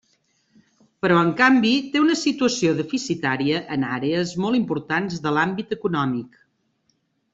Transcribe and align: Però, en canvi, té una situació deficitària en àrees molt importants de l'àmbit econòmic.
Però, 1.05 1.17
en 1.23 1.27
canvi, 1.41 1.73
té 1.91 2.01
una 2.05 2.15
situació 2.21 2.73
deficitària 2.79 3.61
en 3.77 3.85
àrees 3.99 4.33
molt 4.47 4.59
importants 4.61 5.21
de 5.27 5.35
l'àmbit 5.37 5.77
econòmic. 5.79 6.41